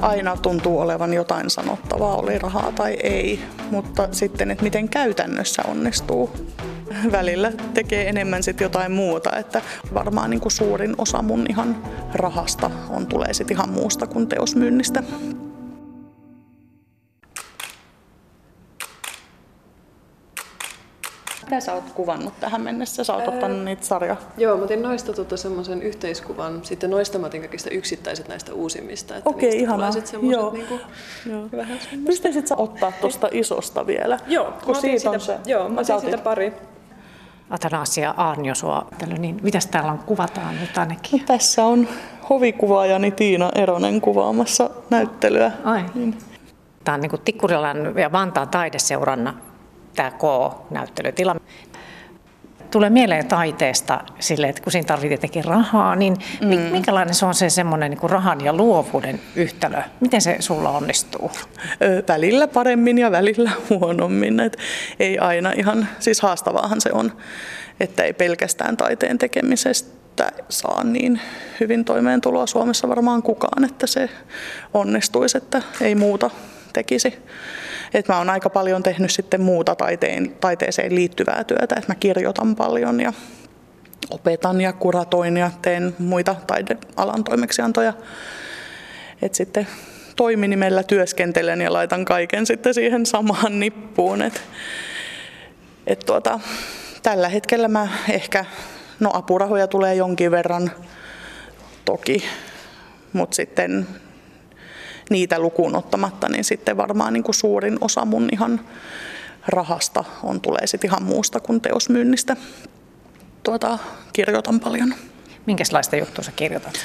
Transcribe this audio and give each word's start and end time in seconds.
aina 0.00 0.36
tuntuu 0.36 0.80
olevan 0.80 1.14
jotain 1.14 1.50
sanottavaa, 1.50 2.16
oli 2.16 2.38
rahaa 2.38 2.72
tai 2.72 2.96
ei, 3.02 3.40
mutta 3.70 4.08
sitten, 4.12 4.50
että 4.50 4.64
miten 4.64 4.88
käytännössä 4.88 5.62
onnistuu. 5.68 6.30
Välillä 7.12 7.52
tekee 7.74 8.08
enemmän 8.08 8.42
sitten 8.42 8.64
jotain 8.64 8.92
muuta, 8.92 9.36
että 9.36 9.62
varmaan 9.94 10.30
niin 10.30 10.40
kuin 10.40 10.52
suurin 10.52 10.94
osa 10.98 11.22
mun 11.22 11.46
ihan 11.50 11.76
rahasta 12.14 12.70
on 12.90 13.06
tulee 13.06 13.34
sitten 13.34 13.56
ihan 13.56 13.68
muusta 13.68 14.06
kuin 14.06 14.26
teosmyynnistä. 14.26 15.02
Mitä 21.46 21.60
sä 21.60 21.72
oot 21.72 21.84
kuvannut 21.94 22.40
tähän 22.40 22.60
mennessä? 22.60 23.04
Sä 23.04 23.14
oot 23.14 23.28
ottanut 23.28 23.64
niitä 23.64 23.86
sarja. 23.86 24.16
Joo, 24.36 24.56
mä 24.56 24.64
otin 24.64 24.82
noista 24.82 25.12
tota 25.12 25.36
semmoisen 25.36 25.82
yhteiskuvan. 25.82 26.64
Sitten 26.64 26.90
noista 26.90 27.18
mä 27.18 27.26
otin 27.26 27.40
kaikista 27.40 27.70
yksittäiset 27.70 28.28
näistä 28.28 28.54
uusimmista. 28.54 29.16
Että 29.16 29.30
Okei, 29.30 29.60
ihanaa. 29.60 29.90
Joo. 30.22 30.52
Niinku, 30.52 30.80
joo. 31.30 31.48
Vähän 31.56 31.78
Pystyisit 32.06 32.46
sä 32.46 32.56
ottaa 32.56 32.92
tuosta 33.00 33.28
isosta 33.32 33.86
vielä? 33.86 34.18
Joo, 34.26 34.52
kun 34.64 34.74
mä 34.74 34.80
siitä, 34.80 34.98
siitä, 34.98 35.10
on 35.10 35.20
se. 35.20 35.38
Joo, 35.46 35.68
mä 35.68 35.80
otin 35.80 36.00
siitä 36.00 36.18
pari. 36.18 36.52
Atanasia 37.50 38.14
Aarnio 38.16 38.54
sua, 38.54 38.86
niin 39.18 39.40
mitäs 39.42 39.66
täällä 39.66 39.92
on, 39.92 39.98
kuvataan 39.98 40.60
nyt 40.60 40.78
ainakin? 40.78 41.20
No, 41.20 41.26
tässä 41.26 41.64
on 41.64 41.88
hovikuvaajani 42.30 43.10
Tiina 43.10 43.50
Eronen 43.54 44.00
kuvaamassa 44.00 44.70
näyttelyä. 44.90 45.52
Ai. 45.64 45.84
Niin. 45.94 46.18
Tämä 46.84 46.94
on 46.94 47.00
niin 47.00 47.20
Tikkurilan 47.24 47.98
ja 47.98 48.12
Vantaan 48.12 48.48
taideseuranna 48.48 49.34
tämä 49.96 50.10
K-näyttelytila. 50.10 51.36
Tulee 52.70 52.90
mieleen 52.90 53.26
taiteesta 53.26 54.00
sille, 54.18 54.48
että 54.48 54.62
kun 54.62 54.72
siinä 54.72 54.86
tarvitsee 54.86 55.14
jotenkin 55.14 55.44
rahaa, 55.44 55.96
niin 55.96 56.16
mm. 56.40 56.48
minkälainen 56.48 57.14
se 57.14 57.26
on 57.26 57.34
se 57.34 57.50
semmoinen 57.50 57.90
niin 57.90 58.10
rahan 58.10 58.44
ja 58.44 58.52
luovuuden 58.52 59.20
yhtälö? 59.36 59.82
Miten 60.00 60.20
se 60.20 60.36
sulla 60.40 60.70
onnistuu? 60.70 61.30
Välillä 62.08 62.48
paremmin 62.48 62.98
ja 62.98 63.10
välillä 63.10 63.50
huonommin. 63.70 64.40
Et 64.40 64.56
ei 65.00 65.18
aina 65.18 65.52
ihan, 65.52 65.88
siis 65.98 66.20
haastavaahan 66.20 66.80
se 66.80 66.92
on, 66.92 67.12
että 67.80 68.02
ei 68.02 68.12
pelkästään 68.12 68.76
taiteen 68.76 69.18
tekemisestä 69.18 70.32
saa 70.48 70.84
niin 70.84 71.20
hyvin 71.60 71.84
toimeentuloa 71.84 72.46
Suomessa 72.46 72.88
varmaan 72.88 73.22
kukaan, 73.22 73.64
että 73.64 73.86
se 73.86 74.08
onnistuisi, 74.74 75.38
että 75.38 75.62
ei 75.80 75.94
muuta 75.94 76.30
tekisi. 76.76 77.18
Et 77.94 78.08
mä 78.08 78.18
oon 78.18 78.30
aika 78.30 78.50
paljon 78.50 78.82
tehnyt 78.82 79.10
sitten 79.10 79.40
muuta 79.40 79.74
taiteen, 79.74 80.36
taiteeseen 80.40 80.94
liittyvää 80.94 81.44
työtä, 81.44 81.74
että 81.78 81.92
mä 81.92 81.94
kirjoitan 81.94 82.56
paljon 82.56 83.00
ja 83.00 83.12
opetan 84.10 84.60
ja 84.60 84.72
kuratoin 84.72 85.36
ja 85.36 85.50
teen 85.62 85.94
muita 85.98 86.36
taidealan 86.46 87.24
toimeksiantoja. 87.24 87.92
Et 89.22 89.34
sitten 89.34 89.66
toiminimellä 90.16 90.82
työskentelen 90.82 91.60
ja 91.60 91.72
laitan 91.72 92.04
kaiken 92.04 92.46
sitten 92.46 92.74
siihen 92.74 93.06
samaan 93.06 93.60
nippuun. 93.60 94.22
Et, 94.22 94.42
et 95.86 95.98
tuota, 95.98 96.40
tällä 97.02 97.28
hetkellä 97.28 97.68
mä 97.68 97.88
ehkä, 98.10 98.44
no 99.00 99.10
apurahoja 99.12 99.66
tulee 99.66 99.94
jonkin 99.94 100.30
verran 100.30 100.70
toki, 101.84 102.24
mutta 103.12 103.36
sitten 103.36 103.86
niitä 105.10 105.38
lukuun 105.38 105.76
ottamatta, 105.76 106.28
niin 106.28 106.44
sitten 106.44 106.76
varmaan 106.76 107.12
niin 107.12 107.22
kuin 107.22 107.34
suurin 107.34 107.78
osa 107.80 108.04
mun 108.04 108.28
ihan 108.32 108.60
rahasta 109.48 110.04
on 110.22 110.40
tulee 110.40 110.66
sitten 110.66 110.88
ihan 110.88 111.02
muusta 111.02 111.40
kuin 111.40 111.60
teosmyynnistä. 111.60 112.36
Tuota, 113.42 113.78
kirjoitan 114.12 114.60
paljon. 114.60 114.94
Minkälaista 115.46 115.96
juttua 115.96 116.24
sä 116.24 116.32
kirjoitat? 116.36 116.78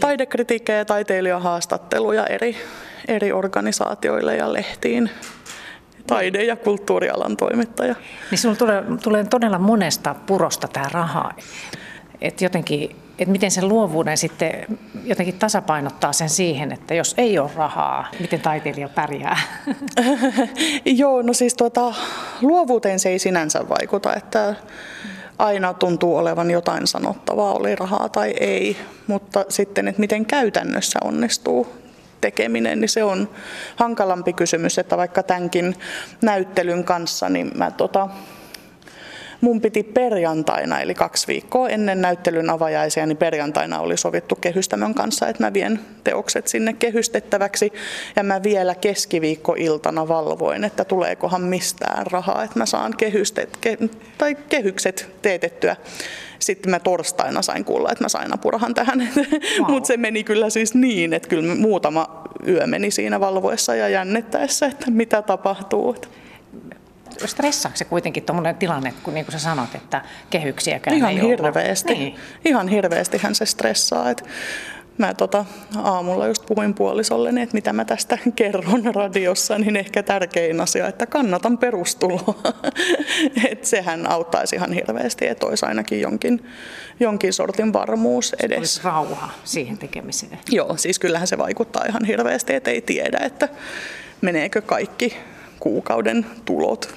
Taidekritiikkejä 0.00 0.78
ja 0.78 0.84
taiteilijahaastatteluja 0.84 2.26
eri, 2.26 2.56
eri 3.08 3.32
organisaatioille 3.32 4.36
ja 4.36 4.52
lehtiin 4.52 5.10
taide- 6.06 6.44
ja 6.44 6.56
kulttuurialan 6.56 7.36
toimittaja. 7.36 7.94
Niin 8.30 8.38
sinulla 8.38 8.58
tulee, 8.58 8.84
tulee 9.02 9.24
todella 9.24 9.58
monesta 9.58 10.14
purosta 10.26 10.68
tämä 10.68 10.86
raha. 10.92 11.32
Et 12.20 12.40
jotenkin 12.40 12.96
että 13.20 13.32
miten 13.32 13.50
sen 13.50 13.68
luovuuden 13.68 14.18
sitten 14.18 14.78
jotenkin 15.04 15.38
tasapainottaa 15.38 16.12
sen 16.12 16.28
siihen, 16.28 16.72
että 16.72 16.94
jos 16.94 17.14
ei 17.18 17.38
ole 17.38 17.50
rahaa, 17.56 18.08
miten 18.20 18.40
taiteilija 18.40 18.88
pärjää? 18.88 19.36
Joo, 20.84 21.22
no 21.22 21.32
siis 21.32 21.54
tuota, 21.54 21.94
luovuuteen 22.42 22.98
se 22.98 23.08
ei 23.08 23.18
sinänsä 23.18 23.68
vaikuta, 23.68 24.14
että 24.14 24.54
aina 25.38 25.74
tuntuu 25.74 26.16
olevan 26.16 26.50
jotain 26.50 26.86
sanottavaa, 26.86 27.52
oli 27.52 27.76
rahaa 27.76 28.08
tai 28.08 28.34
ei, 28.40 28.76
mutta 29.06 29.44
sitten, 29.48 29.88
että 29.88 30.00
miten 30.00 30.26
käytännössä 30.26 30.98
onnistuu 31.04 31.66
tekeminen, 32.20 32.80
niin 32.80 32.88
se 32.88 33.04
on 33.04 33.28
hankalampi 33.76 34.32
kysymys, 34.32 34.78
että 34.78 34.96
vaikka 34.96 35.22
tämänkin 35.22 35.76
näyttelyn 36.22 36.84
kanssa, 36.84 37.28
niin 37.28 37.50
mä 37.54 37.70
tota, 37.70 38.08
mun 39.40 39.60
piti 39.60 39.82
perjantaina, 39.82 40.80
eli 40.80 40.94
kaksi 40.94 41.26
viikkoa 41.26 41.68
ennen 41.68 42.00
näyttelyn 42.00 42.50
avajaisia, 42.50 43.06
niin 43.06 43.16
perjantaina 43.16 43.80
oli 43.80 43.96
sovittu 43.96 44.36
kehystämön 44.36 44.94
kanssa, 44.94 45.28
että 45.28 45.44
mä 45.44 45.52
vien 45.52 45.80
teokset 46.04 46.48
sinne 46.48 46.72
kehystettäväksi. 46.72 47.72
Ja 48.16 48.22
mä 48.22 48.42
vielä 48.42 48.74
keskiviikkoiltana 48.74 50.08
valvoin, 50.08 50.64
että 50.64 50.84
tuleekohan 50.84 51.42
mistään 51.42 52.06
rahaa, 52.06 52.44
että 52.44 52.58
mä 52.58 52.66
saan 52.66 52.94
kehystet, 52.96 53.56
ke, 53.60 53.78
tai 54.18 54.34
kehykset 54.48 55.08
teetettyä 55.22 55.76
sitten 56.38 56.70
mä 56.70 56.78
torstaina 56.78 57.42
sain 57.42 57.64
kuulla, 57.64 57.92
että 57.92 58.04
mä 58.04 58.08
sain 58.08 58.34
apurahan 58.34 58.74
tähän. 58.74 58.98
Wow. 59.58 59.70
Mutta 59.70 59.86
se 59.86 59.96
meni 59.96 60.24
kyllä 60.24 60.50
siis 60.50 60.74
niin, 60.74 61.12
että 61.12 61.28
kyllä 61.28 61.54
muutama 61.54 62.24
yö 62.48 62.66
meni 62.66 62.90
siinä 62.90 63.20
valvoessa 63.20 63.74
ja 63.74 63.88
jännittäessä, 63.88 64.66
että 64.66 64.90
mitä 64.90 65.22
tapahtuu 65.22 65.96
stressaako 67.26 67.76
se 67.76 67.84
kuitenkin 67.84 68.22
tuommoinen 68.22 68.56
tilanne, 68.56 68.94
kun 69.02 69.14
niin 69.14 69.26
kuin 69.26 69.32
sä 69.32 69.38
sanot, 69.38 69.74
että 69.74 70.02
kehyksiäkään 70.30 70.96
Ihan 70.96 71.10
ei 71.10 71.20
hirveästi. 71.20 71.94
Niin. 71.94 72.16
Ihan 72.44 72.68
hirveästihän 72.68 73.34
se 73.34 73.46
stressaa. 73.46 74.10
Että 74.10 74.24
mä 75.00 75.14
tota, 75.14 75.44
aamulla 75.76 76.26
just 76.26 76.46
puhuin 76.46 76.74
puolisolleni, 76.74 77.42
että 77.42 77.54
mitä 77.54 77.72
mä 77.72 77.84
tästä 77.84 78.18
kerron 78.36 78.94
radiossa, 78.94 79.58
niin 79.58 79.76
ehkä 79.76 80.02
tärkein 80.02 80.60
asia, 80.60 80.86
että 80.88 81.06
kannatan 81.06 81.58
perustuloa. 81.58 82.34
että 83.50 83.68
sehän 83.68 84.10
auttaisi 84.10 84.56
ihan 84.56 84.72
hirveästi, 84.72 85.26
että 85.26 85.46
olisi 85.46 85.66
ainakin 85.66 86.00
jonkin, 86.00 86.44
jonkin 87.00 87.32
sortin 87.32 87.72
varmuus 87.72 88.36
edes. 88.42 88.58
Olisi 88.58 88.80
rauha 88.84 89.30
siihen 89.44 89.78
tekemiseen. 89.78 90.38
Joo, 90.50 90.76
siis 90.76 90.98
kyllähän 90.98 91.26
se 91.26 91.38
vaikuttaa 91.38 91.84
ihan 91.88 92.04
hirveästi, 92.04 92.54
että 92.54 92.70
ei 92.70 92.80
tiedä, 92.80 93.18
että 93.22 93.48
meneekö 94.20 94.62
kaikki 94.62 95.16
kuukauden 95.60 96.26
tulot 96.44 96.94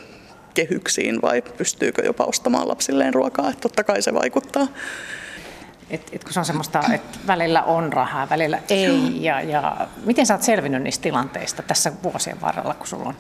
kehyksiin 0.54 1.22
vai 1.22 1.42
pystyykö 1.42 2.06
jopa 2.06 2.24
ostamaan 2.24 2.68
lapsilleen 2.68 3.14
ruokaa, 3.14 3.50
että 3.50 3.62
totta 3.62 3.84
kai 3.84 4.02
se 4.02 4.14
vaikuttaa. 4.14 4.68
Et, 5.90 6.10
et 6.14 6.24
kun 6.24 6.34
se 6.34 6.40
on 6.40 6.46
semmoista, 6.46 6.84
että 6.94 7.20
välillä 7.28 7.64
on 7.64 7.94
rahaa, 7.94 8.30
välillä 8.30 8.60
ei. 8.70 9.24
Ja, 9.24 9.42
ja 9.42 9.88
miten 10.06 10.26
sä 10.26 10.34
oot 10.34 10.44
selvinnyt 10.44 10.84
niistä 10.84 11.04
tilanteista 11.04 11.64
tässä 11.64 11.92
vuosien 12.04 12.42
varrella, 12.42 12.74
kun 12.74 12.88
sulla 12.88 13.10
on? 13.10 13.16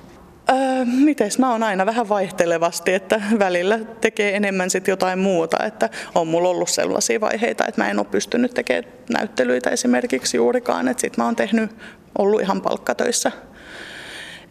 Öö, 0.49 0.85
mites 0.85 1.39
mä 1.39 1.51
oon 1.51 1.63
aina 1.63 1.85
vähän 1.85 2.09
vaihtelevasti, 2.09 2.93
että 2.93 3.21
välillä 3.39 3.79
tekee 4.01 4.35
enemmän 4.35 4.69
sit 4.69 4.87
jotain 4.87 5.19
muuta, 5.19 5.65
että 5.65 5.89
on 6.15 6.27
mulla 6.27 6.49
ollut 6.49 6.69
sellaisia 6.69 7.21
vaiheita, 7.21 7.65
että 7.67 7.81
mä 7.81 7.89
en 7.89 7.99
ole 7.99 8.07
pystynyt 8.11 8.53
tekemään 8.53 8.93
näyttelyitä 9.09 9.69
esimerkiksi 9.69 10.37
juurikaan, 10.37 10.87
että 10.87 11.01
sit 11.01 11.17
mä 11.17 11.25
oon 11.25 11.35
tehnyt, 11.35 11.71
ollut 12.17 12.41
ihan 12.41 12.61
palkkatöissä 12.61 13.31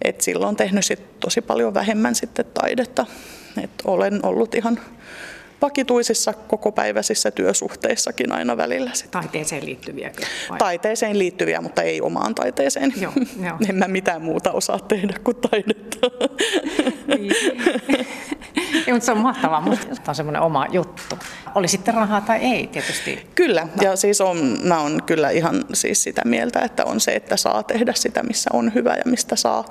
et 0.04 0.20
silloin 0.20 0.48
on 0.48 0.56
tehnyt 0.56 0.84
sit 0.84 1.20
tosi 1.20 1.40
paljon 1.40 1.74
vähemmän 1.74 2.14
sitten 2.14 2.44
taidetta. 2.54 3.06
Et 3.62 3.70
olen 3.84 4.26
ollut 4.26 4.54
ihan 4.54 4.80
vakituisissa 5.62 6.32
kokopäiväisissä 6.32 7.30
työsuhteissakin 7.30 8.32
aina 8.32 8.56
välillä. 8.56 8.90
Sitten. 8.94 9.20
Taiteeseen 9.20 9.66
liittyviä? 9.66 10.12
Vai? 10.50 10.58
Taiteeseen 10.58 11.18
liittyviä, 11.18 11.60
mutta 11.60 11.82
ei 11.82 12.00
omaan 12.00 12.34
taiteeseen. 12.34 12.92
Joo, 13.00 13.12
joo. 13.46 13.56
en 13.68 13.74
mä 13.76 13.88
mitään 13.88 14.22
muuta 14.22 14.52
osaa 14.52 14.78
tehdä 14.78 15.14
kuin 15.24 15.36
taidetta. 15.36 16.06
Niin. 17.06 17.32
ei, 18.86 18.92
mutta 18.92 19.06
se 19.06 19.12
on 19.12 19.18
mahtavaa, 19.18 19.60
mutta 19.60 19.86
on 20.08 20.14
semmoinen 20.14 20.42
oma 20.42 20.66
juttu. 20.72 21.18
Oli 21.54 21.68
sitten 21.68 21.94
rahaa 21.94 22.20
tai 22.20 22.38
ei 22.38 22.66
tietysti. 22.66 23.26
Kyllä, 23.34 23.68
ja 23.80 23.96
siis 23.96 24.20
on, 24.20 24.58
mä 24.64 24.80
oon 24.80 25.02
kyllä 25.06 25.30
ihan 25.30 25.64
siis 25.72 26.02
sitä 26.02 26.22
mieltä, 26.24 26.60
että 26.60 26.84
on 26.84 27.00
se, 27.00 27.12
että 27.12 27.36
saa 27.36 27.62
tehdä 27.62 27.92
sitä, 27.96 28.22
missä 28.22 28.50
on 28.52 28.74
hyvä 28.74 28.94
ja 28.94 29.02
mistä 29.06 29.36
saa 29.36 29.64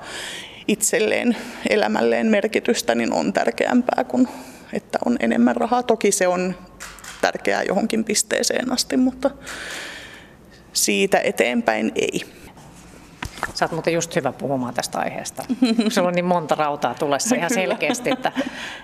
itselleen, 0.68 1.36
elämälleen 1.70 2.26
merkitystä, 2.26 2.94
niin 2.94 3.12
on 3.12 3.32
tärkeämpää 3.32 4.04
kuin 4.04 4.28
että 4.72 4.98
on 5.04 5.16
enemmän 5.20 5.56
rahaa. 5.56 5.82
Toki 5.82 6.12
se 6.12 6.28
on 6.28 6.54
tärkeää 7.20 7.62
johonkin 7.62 8.04
pisteeseen 8.04 8.72
asti, 8.72 8.96
mutta 8.96 9.30
siitä 10.72 11.18
eteenpäin 11.18 11.92
ei. 11.94 12.41
Sä 13.54 13.64
oot 13.64 13.72
muuten 13.72 13.92
just 13.92 14.16
hyvä 14.16 14.32
puhumaan 14.32 14.74
tästä 14.74 14.98
aiheesta. 14.98 15.44
Sulla 15.88 16.08
on 16.08 16.14
niin 16.14 16.24
monta 16.24 16.54
rautaa 16.54 16.94
tulessa 16.94 17.34
ihan 17.34 17.54
selkeästi, 17.54 18.10
että, 18.10 18.32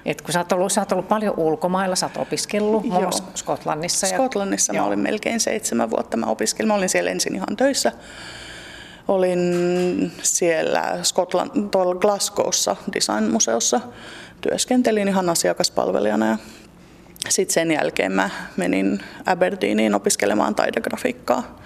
että 0.04 0.24
kun 0.24 0.32
sä 0.32 0.40
oot, 0.40 0.52
ollut, 0.52 0.72
sä 0.72 0.80
oot 0.80 0.92
ollut 0.92 1.08
paljon 1.08 1.34
ulkomailla, 1.36 1.96
sä 1.96 2.06
oot 2.06 2.16
opiskellut 2.16 2.84
muun 2.84 3.02
muassa 3.02 3.24
Skotlannissa. 3.34 4.06
Ja, 4.06 4.14
Skotlannissa 4.14 4.72
mä 4.72 4.84
olin 4.84 4.98
melkein 4.98 5.40
seitsemän 5.40 5.90
vuotta. 5.90 6.16
Mä 6.16 6.26
opiskelin, 6.26 6.68
mä 6.68 6.74
olin 6.74 6.88
siellä 6.88 7.10
ensin 7.10 7.34
ihan 7.34 7.56
töissä 7.56 7.92
olin 9.08 10.12
siellä 10.22 10.98
Skotland, 11.02 11.68
tuolla 11.70 11.94
Glasgowssa 11.94 12.76
Design-museossa. 12.92 13.80
Työskentelin 14.40 15.08
ihan 15.08 15.28
asiakaspalvelijana 15.28 16.26
ja 16.26 16.36
sitten 17.28 17.54
sen 17.54 17.70
jälkeen 17.70 18.12
mä 18.12 18.30
menin 18.56 19.02
Aberdeeniin 19.26 19.94
opiskelemaan 19.94 20.54
taidegrafiikkaa. 20.54 21.58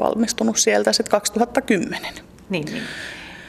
Valmistunut 0.00 0.56
sieltä 0.56 0.92
sitten 0.92 1.10
2010. 1.10 2.14
Niin, 2.50 2.64
niin. 2.64 2.82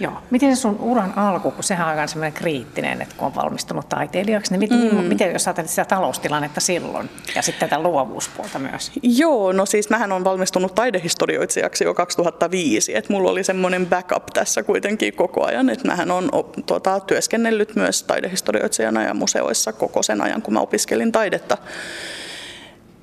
Joo. 0.02 0.14
Miten 0.32 0.56
se 0.56 0.62
sun 0.62 0.80
uran 0.80 1.18
alku, 1.18 1.52
kun 1.52 1.64
sehän 1.64 1.88
on 1.88 1.92
aika 1.92 2.08
semmoinen 2.08 2.34
kriittinen, 2.34 3.02
että 3.02 3.16
kun 3.18 3.28
on 3.28 3.36
valmistunut 3.36 3.90
taiteilijaksi, 3.90 4.52
niin 4.52 4.60
miten, 4.60 4.96
mm. 4.96 5.04
miten 5.04 5.34
jos 5.34 5.48
ajattelet 5.48 5.70
sitä 5.70 5.86
taloustilannetta 5.86 6.60
silloin 6.62 7.10
ja 7.36 7.42
sitten 7.42 7.70
tätä 7.70 7.82
luovuuspuolta 7.82 8.60
myös? 8.60 8.92
Joo, 9.04 9.52
no 9.52 9.66
siis 9.66 9.90
mähän 9.90 10.12
on 10.12 10.24
valmistunut 10.24 10.76
taidehistorioitsijaksi 10.76 11.84
jo 11.84 11.94
2005, 11.94 12.96
että 12.96 13.14
mulla 13.14 13.32
oli 13.32 13.44
semmoinen 13.44 13.86
backup 13.86 14.26
tässä 14.34 14.64
kuitenkin 14.64 15.14
koko 15.14 15.46
ajan, 15.46 15.70
että 15.70 15.88
mähän 15.88 16.12
on 16.12 16.30
tuota, 16.66 17.00
työskennellyt 17.00 17.76
myös 17.76 18.04
taidehistorioitsijana 18.04 19.04
ja 19.04 19.14
museoissa 19.14 19.74
koko 19.74 20.04
sen 20.04 20.22
ajan, 20.22 20.42
kun 20.42 20.54
mä 20.54 20.60
opiskelin 20.60 21.12
taidetta. 21.12 21.58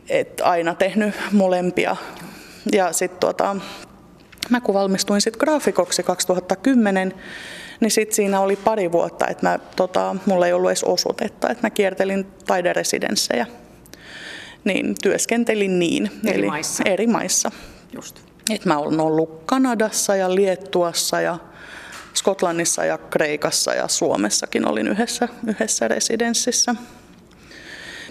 Et 0.09 0.41
aina 0.45 0.75
tehnyt 0.75 1.15
molempia. 1.33 1.97
Ja 2.73 2.93
sitten 2.93 3.21
tuota, 3.21 3.57
Mä 4.51 4.61
kun 4.61 4.75
valmistuin 4.75 5.21
sitten 5.21 5.41
graafikoksi 5.41 6.03
2010, 6.03 7.15
niin 7.81 7.91
sitten 7.91 8.17
siinä 8.17 8.41
oli 8.41 8.57
pari 8.57 8.93
vuotta, 8.93 9.27
että 9.27 9.49
mä, 9.49 9.59
tota, 9.77 10.17
mulla 10.27 10.47
ei 10.47 10.53
ollut 10.53 10.71
edes 10.71 10.85
osoitetta, 10.85 11.49
että 11.49 11.67
mä 11.67 11.71
kiertelin 11.71 12.27
taideresidenssejä. 12.47 13.47
Niin 14.65 14.95
työskentelin 15.03 15.79
niin. 15.79 16.11
Eri 16.27 16.39
eli 16.39 16.47
maissa. 16.47 16.83
Eri 16.87 17.07
maissa. 17.07 17.51
Just. 17.95 18.21
Et 18.51 18.65
mä 18.65 18.79
olen 18.79 19.01
ollut 19.01 19.43
Kanadassa 19.47 20.17
ja 20.17 20.35
Liettuassa 20.35 21.21
ja 21.21 21.39
Skotlannissa 22.15 22.85
ja 22.85 22.99
Kreikassa 22.99 23.75
ja 23.75 23.89
Suomessakin 23.89 24.69
olin 24.69 24.89
yhdessä, 24.89 25.29
yhdessä 25.47 25.89
residenssissä. 25.89 26.75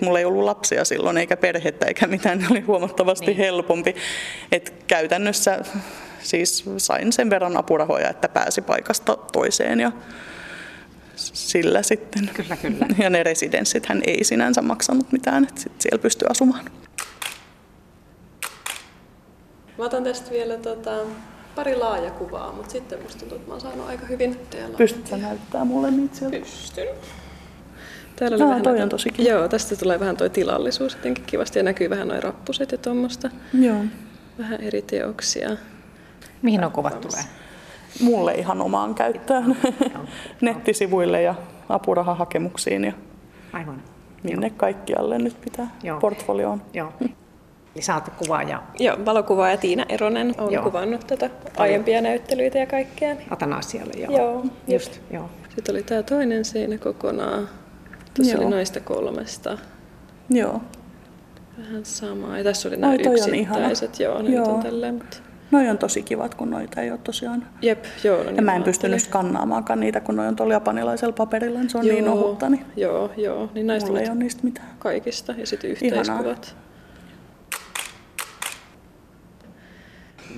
Mulla 0.01 0.19
ei 0.19 0.25
ollut 0.25 0.43
lapsia 0.43 0.85
silloin 0.85 1.17
eikä 1.17 1.37
perhettä 1.37 1.85
eikä 1.85 2.07
mitään, 2.07 2.39
ne 2.39 2.47
oli 2.51 2.59
huomattavasti 2.61 3.25
niin. 3.25 3.37
helpompi. 3.37 3.95
Et 4.51 4.83
käytännössä 4.87 5.59
siis 6.19 6.65
sain 6.77 7.13
sen 7.13 7.29
verran 7.29 7.57
apurahoja, 7.57 8.09
että 8.09 8.29
pääsi 8.29 8.61
paikasta 8.61 9.17
toiseen 9.31 9.79
ja 9.79 9.91
sillä 11.15 11.81
sitten. 11.81 12.29
Kyllä, 12.33 12.57
kyllä. 12.57 12.85
Ja 12.97 13.09
ne 13.09 13.23
residenssit 13.23 13.85
hän 13.85 14.01
ei 14.07 14.23
sinänsä 14.23 14.61
maksanut 14.61 15.11
mitään, 15.11 15.43
että 15.43 15.61
sit 15.61 15.81
siellä 15.81 16.01
pystyy 16.01 16.27
asumaan. 16.29 16.65
Mä 19.77 19.85
otan 19.85 20.03
tästä 20.03 20.31
vielä 20.31 20.57
tota, 20.57 20.91
pari 21.55 21.75
laajakuvaa, 21.75 22.51
mutta 22.51 22.71
sitten 22.71 23.01
musta 23.01 23.19
tuntuu, 23.19 23.35
että 23.35 23.47
mä 23.47 23.53
oon 23.53 23.61
saanut 23.61 23.87
aika 23.87 24.05
hyvin 24.05 24.39
teillä. 24.49 24.77
Pystytkö 24.77 25.17
näyttää 25.17 25.65
mulle 25.65 25.91
niitä 25.91 26.15
sieltä? 26.15 26.37
Pystyn. 26.37 26.87
Täällä 28.19 28.35
oli 28.35 28.43
Aa, 28.43 28.49
vähän 28.49 28.63
toi 28.63 28.71
näitä, 28.73 28.83
on 28.83 28.89
tosi 28.89 29.09
kiva. 29.09 29.29
Joo, 29.29 29.47
tästä 29.47 29.75
tulee 29.75 29.99
vähän 29.99 30.17
toi 30.17 30.29
tilallisuus 30.29 30.93
jotenkin 30.95 31.23
kivasti 31.25 31.59
ja 31.59 31.63
näkyy 31.63 31.89
vähän 31.89 32.07
noin 32.07 32.23
rappuset 32.23 32.71
ja 32.71 32.77
tuommoista. 32.77 33.29
Joo. 33.53 33.77
Vähän 34.39 34.61
eri 34.61 34.81
teoksia. 34.81 35.49
Mihin 36.41 36.63
on 36.63 36.71
kuvat 36.71 37.01
tulee? 37.01 37.23
Mulle 38.01 38.33
ihan 38.33 38.61
omaan 38.61 38.95
käyttöön. 38.95 39.57
Nettisivuille 40.41 41.21
ja 41.21 41.35
apurahahakemuksiin 41.69 42.83
ja 42.83 42.93
Aivan. 43.53 43.83
minne 44.23 44.49
kaikkialle 44.49 45.17
nyt 45.17 45.41
pitää 45.41 45.67
Joo. 45.83 45.99
portfolioon. 45.99 46.61
Joo. 46.73 46.93
Eli 47.75 47.83
sä 47.83 47.95
oot 47.95 48.09
kuvaaja 48.09 48.63
Joo, 48.79 48.97
valokuvaaja 49.05 49.57
Tiina 49.57 49.85
Eronen 49.89 50.35
on 50.37 50.53
Joo. 50.53 50.63
kuvannut 50.63 51.07
tätä 51.07 51.29
aiempia 51.57 52.01
näyttelyitä 52.01 52.57
ja 52.57 52.65
kaikkea. 52.65 53.13
niin- 53.13 53.33
Atanasialle. 53.33 53.93
Joo. 53.97 54.11
Joo. 54.17 54.45
Just, 54.67 54.99
joo. 55.11 55.29
Sitten 55.55 55.75
oli 55.75 55.83
tämä 55.83 56.03
toinen 56.03 56.45
seinä 56.45 56.77
kokonaan. 56.77 57.49
Tuossa 58.17 58.33
Joo. 58.33 58.43
oli 58.43 58.51
noista 58.51 58.79
kolmesta. 58.79 59.57
Joo. 60.29 60.61
Vähän 61.57 61.85
samaa. 61.85 62.37
Ja 62.37 62.43
tässä 62.43 62.69
oli 62.69 62.77
nämä 62.77 62.93
ihana. 62.93 63.11
yksittäiset. 63.13 63.99
Joo, 63.99 64.21
ne 64.21 64.29
Joo. 64.29 64.45
on 64.55 64.63
tälleen. 64.63 64.93
Mutta... 64.93 65.17
Noi 65.51 65.69
on 65.69 65.77
tosi 65.77 66.03
kivat, 66.03 66.35
kun 66.35 66.49
noita 66.49 66.81
ei 66.81 66.91
ole 66.91 66.99
tosiaan. 67.03 67.45
Jep, 67.61 67.85
joo. 68.03 68.17
No 68.17 68.23
niin 68.23 68.35
Ja 68.35 68.41
mä 68.41 68.55
en 68.55 68.63
pystynyt 68.63 69.01
skannaamaankaan 69.01 69.79
niitä, 69.79 69.99
kun 69.99 70.15
noi 70.15 70.27
on 70.27 70.35
tuolla 70.35 70.53
japanilaisella 70.53 71.13
paperilla, 71.13 71.59
niin 71.59 71.69
se 71.69 71.77
on 71.77 71.85
joo, 71.87 71.95
niin 71.95 72.07
ohutta, 72.09 72.49
niin 72.49 72.65
Joo, 72.75 73.11
joo. 73.17 73.49
Niin 73.53 73.67
näistä 73.67 73.87
mulla 73.87 74.01
ei 74.01 74.07
ole 74.09 74.15
niistä 74.15 74.43
mitään. 74.43 74.67
kaikista. 74.79 75.33
Ja 75.37 75.47
sitten 75.47 75.75
Ihanaa. 75.81 76.35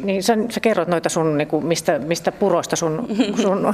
Niin 0.04 0.24
sä, 0.24 0.38
sä 0.50 0.60
kerrot 0.60 0.88
noita 0.88 1.10
sun, 1.10 1.38
niin 1.38 1.48
kuin, 1.48 1.66
mistä, 1.66 2.00
mistä 2.00 2.32
puroista 2.32 2.76
sun, 2.76 3.08
sun 3.42 3.74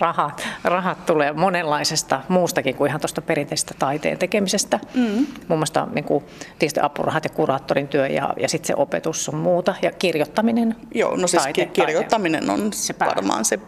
rahat, 0.00 0.48
rahat 0.64 1.06
tulee 1.06 1.32
monenlaisesta 1.32 2.22
muustakin 2.28 2.74
kuin 2.74 2.88
ihan 2.88 3.00
tuosta 3.00 3.22
perinteisestä 3.22 3.74
taiteen 3.78 4.18
tekemisestä. 4.18 4.80
Mm. 4.94 5.26
Muun 5.48 5.58
muassa 5.60 5.86
niin 5.94 6.04
kuin, 6.04 6.24
tietysti 6.58 6.80
apurahat 6.82 7.24
ja 7.24 7.30
kuraattorin 7.30 7.88
työ 7.88 8.06
ja, 8.06 8.34
ja 8.40 8.48
sitten 8.48 8.66
se 8.66 8.74
opetus 8.76 9.24
sun 9.24 9.36
muuta 9.36 9.74
ja 9.82 9.92
kirjoittaminen. 9.92 10.76
Joo, 10.94 11.16
no 11.16 11.26
siis 11.26 11.42
Taite- 11.42 11.52
taite, 11.66 11.66
kirjoittaminen 11.72 12.50
on 12.50 12.72
Se 12.72 12.92
pää. 12.92 13.08
varmaan 13.08 13.44
se 13.44 13.58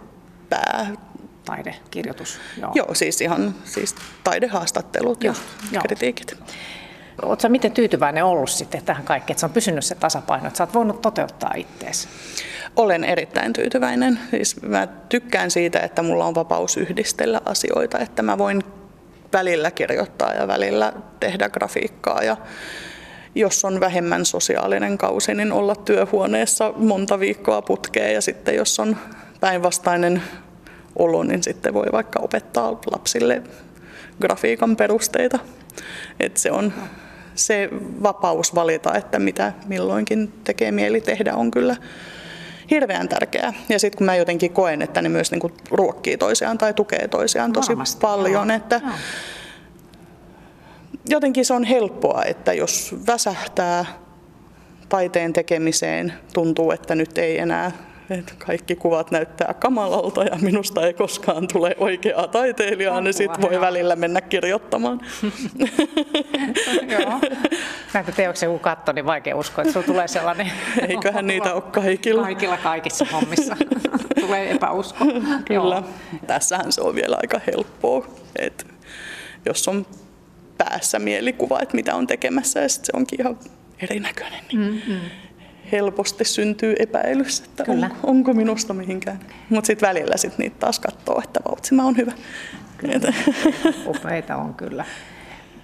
pää. 0.49 0.87
Taidekirjoitus. 1.45 2.39
Joo. 2.61 2.73
Joo, 2.75 2.95
siis 2.95 3.21
ihan 3.21 3.55
siis 3.65 3.95
taidehaastattelut 4.25 5.25
ja 5.25 5.31
Just, 5.31 5.43
joo. 5.73 5.83
kritiikit. 5.83 6.37
Oletko 7.23 7.49
miten 7.49 7.73
tyytyväinen 7.73 8.25
ollut 8.25 8.51
sitten 8.51 8.85
tähän 8.85 9.05
kaikkeen, 9.05 9.35
että 9.35 9.41
se 9.41 9.47
on 9.47 9.53
pysynyt 9.53 9.85
se 9.85 9.95
tasapaino, 9.95 10.47
että 10.47 10.57
sä 10.57 10.65
oot 10.65 10.75
voinut 10.75 11.03
toteuttaa 11.03 11.53
ittees? 11.57 12.09
Olen 12.77 13.05
erittäin 13.05 13.53
tyytyväinen. 13.53 14.19
Siis 14.31 14.63
mä 14.63 14.87
tykkään 15.09 15.51
siitä, 15.51 15.81
että 15.81 16.03
mulla 16.03 16.25
on 16.25 16.35
vapaus 16.35 16.77
yhdistellä 16.77 17.41
asioita, 17.45 17.99
että 17.99 18.23
mä 18.23 18.39
voin 18.39 18.63
välillä 19.33 19.71
kirjoittaa 19.71 20.35
ja 20.35 20.49
välillä 20.49 20.93
tehdä 21.21 21.49
grafiikkaa 21.49 22.23
ja 22.23 22.37
jos 23.35 23.65
on 23.65 23.81
vähemmän 23.81 24.25
sosiaalinen 24.25 24.99
kausi, 24.99 25.35
niin 25.35 25.53
olla 25.53 25.75
työhuoneessa 25.75 26.73
monta 26.77 27.21
viikkoa 27.21 27.63
putkeen 27.63 28.15
ja 28.15 28.21
sitten 28.21 28.55
jos 28.55 28.81
on 28.81 28.97
päinvastainen 29.41 30.23
olo, 30.97 31.23
niin 31.23 31.43
sitten 31.43 31.75
voi 31.75 31.87
vaikka 31.93 32.21
opettaa 32.21 32.81
lapsille 32.91 33.43
grafiikan 34.21 34.77
perusteita. 34.77 35.39
Et 36.21 36.37
se 36.37 36.51
on 36.51 36.73
se 37.39 37.69
vapaus 38.03 38.55
valita, 38.55 38.95
että 38.95 39.19
mitä 39.19 39.53
milloinkin 39.67 40.33
tekee 40.45 40.73
mieli 40.73 41.01
tehdä, 41.01 41.35
on 41.35 41.51
kyllä 41.51 41.77
hirveän 42.71 43.09
tärkeää. 43.09 43.53
Ja 43.69 43.79
sitten 43.79 43.99
kun 43.99 44.05
mä 44.05 44.17
jotenkin 44.17 44.53
koen, 44.53 44.83
että 44.83 45.03
ne 45.03 45.09
myös 45.09 45.31
niinku 45.31 45.51
ruokkii 45.71 46.17
toisiaan 46.17 46.59
tai 46.59 46.75
tukee 46.75 47.09
toisiaan 47.09 47.53
tosi 47.53 47.69
Varmasti, 47.69 48.01
paljon, 48.01 48.49
joo. 48.49 48.57
että 48.57 48.81
Joo. 48.85 48.95
jotenkin 51.09 51.45
se 51.45 51.55
on 51.55 51.65
helppoa, 51.65 52.25
että 52.25 52.53
jos 52.53 52.95
väsähtää 53.07 53.85
taiteen 54.89 55.33
tekemiseen, 55.33 56.13
tuntuu, 56.33 56.71
että 56.71 56.95
nyt 56.95 57.19
ei 57.19 57.39
enää 57.39 57.73
että 58.11 58.33
kaikki 58.39 58.77
kuvat 58.77 59.11
näyttää 59.11 59.55
kamalalta 59.55 60.25
ja 60.25 60.37
minusta 60.41 60.87
ei 60.87 60.95
koskaan 60.95 61.49
tule 61.53 61.77
oikeaa 61.79 62.29
taiteilijaa, 62.29 62.95
Apua, 62.95 63.05
niin 63.05 63.15
sitten 63.15 63.43
voi 63.43 63.53
joo. 63.53 63.61
välillä 63.61 63.97
mennä 63.97 64.21
kirjoittamaan. 64.21 65.01
Joo. 66.99 67.21
Näitä 67.95 68.13
teoksia 68.13 68.49
kun 68.49 68.61
katsoo, 68.61 68.95
niin 68.95 69.07
vaikea 69.07 69.37
uskoa, 69.37 69.63
että 69.63 69.73
sulla 69.73 69.87
tulee 69.87 70.09
sellainen... 70.09 70.51
Eiköhän 70.89 71.27
niitä 71.27 71.55
ole 71.55 71.63
kaikilla. 71.63 72.23
Kaikilla 72.23 72.57
kaikissa 72.57 73.05
hommissa. 73.13 73.57
tulee 74.21 74.51
epäusko. 74.51 75.05
Kyllä. 75.45 75.75
Joo. 75.75 75.85
Tässähän 76.27 76.73
se 76.73 76.81
on 76.81 76.95
vielä 76.95 77.17
aika 77.23 77.41
helppoa, 77.47 78.07
että 78.39 78.65
jos 79.47 79.69
on 79.69 79.87
päässä 80.59 80.99
mielikuva, 80.99 81.61
että 81.63 81.77
mitä 81.77 81.95
on 81.95 82.07
tekemässä 82.07 82.61
ja 82.61 82.69
sit 82.69 82.85
se 82.85 82.93
onkin 82.97 83.21
ihan 83.21 83.39
erinäköinen, 83.83 84.45
niin 84.53 84.61
mm-hmm. 84.61 85.01
Helposti 85.73 86.25
syntyy 86.25 86.75
epäilys, 86.79 87.41
että 87.41 87.65
Kyllä. 87.65 87.87
on, 87.87 88.11
onko 88.11 88.33
minusta 88.33 88.75
mihinkään. 88.75 89.21
Mutta 89.51 89.67
sitten 89.67 89.89
välillä 89.89 90.17
sit 90.17 90.39
niitä 90.39 90.57
taas 90.59 90.79
katsoo, 90.81 91.21
että 91.25 91.41
vautsi, 91.49 91.75
mä 91.75 91.85
oon 91.85 91.97
hyvä. 91.97 92.13
Et- 92.89 93.15
Upeita 93.97 94.37
on 94.37 94.55
kyllä. 94.55 94.85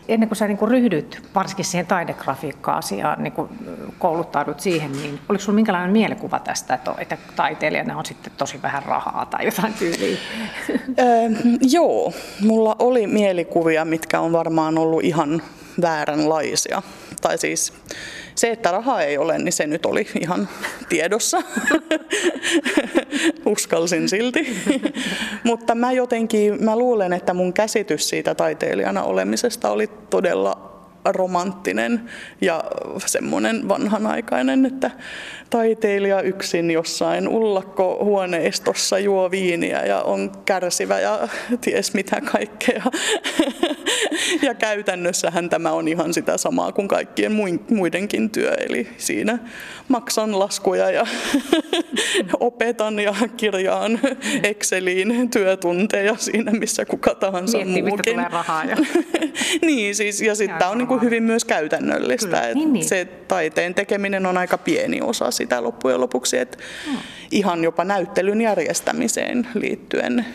Ennen 0.09 0.29
kuin 0.29 0.37
sä 0.37 0.47
niin 0.47 0.59
kuin 0.59 0.71
ryhdyt 0.71 1.23
varsinkin 1.35 1.65
siihen 1.65 1.87
taidegrafiikka-asiaan, 1.87 3.23
niin 3.23 3.33
kuin 3.33 3.49
kouluttaudut 3.99 4.61
siihen, 4.61 4.93
niin 4.93 5.21
oliko 5.29 5.45
sulla 5.45 5.57
minkälainen 5.57 5.93
mielikuva 5.93 6.39
tästä, 6.39 6.75
että, 6.75 6.95
että 6.99 7.19
taiteilijana 7.37 7.99
on 7.99 8.07
sitten 8.07 8.33
tosi 8.37 8.63
vähän 8.63 8.83
rahaa 8.83 9.27
tai 9.27 9.45
jotain 9.45 9.75
tyyliä? 9.75 10.17
Öö, 10.99 11.07
joo, 11.61 12.13
mulla 12.41 12.77
oli 12.79 13.07
mielikuvia, 13.07 13.85
mitkä 13.85 14.21
on 14.21 14.33
varmaan 14.33 14.79
ollut 14.79 15.05
ihan 15.05 15.43
vääränlaisia. 15.81 16.83
Tai 17.21 17.39
siis 17.39 17.73
se, 18.35 18.51
että 18.51 18.71
rahaa 18.71 19.03
ei 19.03 19.19
ole, 19.19 19.39
niin 19.39 19.53
se 19.53 19.67
nyt 19.67 19.87
oli 19.87 20.07
ihan 20.21 20.49
tiedossa. 20.89 21.43
Uskalsin 23.47 24.09
silti. 24.09 24.57
Mutta 25.45 25.75
mä 25.75 25.93
jotenkin, 25.93 26.65
mä 26.65 26.79
luulen, 26.79 27.13
että 27.13 27.35
mun 27.35 27.53
käsitys 27.53 28.09
siitä 28.09 28.35
taiteilijana 28.35 29.03
olemisesta 29.03 29.71
oli 29.71 29.87
todella 30.11 30.74
romanttinen 31.05 32.11
ja 32.41 32.65
semmoinen 33.07 33.69
vanhanaikainen, 33.69 34.67
että 34.67 34.91
taiteilija 35.51 36.21
yksin 36.21 36.71
jossain 36.71 37.29
ullakkohuoneistossa 37.29 38.99
juo 38.99 39.31
viiniä 39.31 39.87
ja 39.87 40.03
on 40.03 40.33
kärsivä 40.45 41.01
ja 41.01 41.29
ties 41.61 41.95
mitä 41.95 42.21
kaikkea. 42.21 42.83
Ja 44.43 44.55
käytännössähän 44.55 45.51
tämä 45.51 45.73
on 45.73 45.89
ihan 45.89 46.15
sitä 46.15 46.37
samaa 46.37 46.73
kuin 46.73 46.89
kaikkien 46.89 47.33
muidenkin 47.71 48.31
työ, 48.31 48.55
eli 48.55 48.89
siinä 48.97 49.39
maksan 49.89 50.39
laskuja 50.39 50.91
ja 50.91 51.07
opetan 52.41 52.99
ja 52.99 53.15
kirjaan 53.37 54.01
Exceliin 54.43 55.31
työtunteja 55.31 56.17
siinä, 56.17 56.53
missä 56.53 56.85
kuka 56.85 57.15
tahansa 57.15 57.59
Miettii, 57.59 57.83
muukin. 57.83 57.97
Mistä 57.97 58.11
tulee 58.11 58.29
rahaa. 58.29 58.65
Ja... 58.65 58.77
niin, 59.67 59.95
siis, 59.95 60.21
ja 60.21 60.35
sitten 60.35 60.59
tämä 60.59 60.71
on 60.71 60.79
niin 60.79 60.94
kuin 60.99 61.03
hyvin 61.03 61.23
myös 61.23 61.45
käytännöllistä. 61.45 62.41
Että 62.41 62.55
niin, 62.55 62.73
niin. 62.73 62.85
Se 62.85 63.05
taiteen 63.05 63.75
tekeminen 63.75 64.27
on 64.27 64.39
aika 64.39 64.59
pieni 64.59 65.01
osa 65.03 65.31
sitä 65.31 65.63
loppujen 65.63 66.01
lopuksi, 66.01 66.39
että 66.39 66.59
hmm. 66.87 66.99
ihan 67.31 67.65
jopa 67.65 67.85
näyttelyn 67.85 68.41
järjestämiseen 68.41 69.49
liittyen 69.55 70.27